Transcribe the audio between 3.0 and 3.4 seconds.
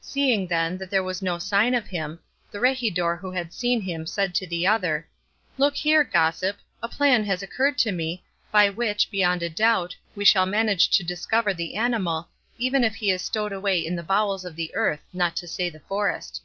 who